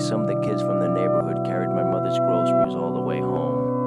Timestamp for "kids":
0.46-0.62